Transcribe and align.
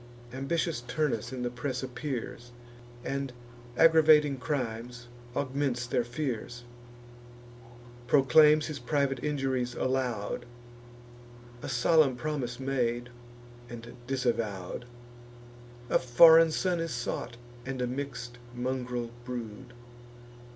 Ambitious 0.33 0.81
Turnus 0.87 1.31
in 1.31 1.43
the 1.43 1.51
press 1.51 1.83
appears, 1.83 2.49
And, 3.05 3.31
aggravating 3.77 4.37
crimes, 4.39 5.07
augments 5.35 5.85
their 5.85 6.03
fears; 6.03 6.63
Proclaims 8.07 8.65
his 8.65 8.79
private 8.79 9.23
injuries 9.23 9.75
aloud, 9.75 10.47
A 11.61 11.69
solemn 11.69 12.15
promise 12.15 12.59
made, 12.59 13.09
and 13.69 13.95
disavow'd; 14.07 14.85
A 15.87 15.99
foreign 15.99 16.49
son 16.49 16.79
is 16.79 16.89
sought, 16.91 17.37
and 17.63 17.79
a 17.79 17.85
mix'd 17.85 18.39
mungril 18.57 19.11
brood. 19.23 19.71